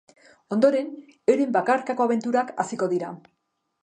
[0.55, 0.87] Ondoren,
[1.33, 3.13] euren bakarkako abenturak hasiko dira.